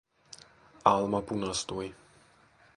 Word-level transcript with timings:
Alma 0.93 1.21
punastui. 1.21 1.93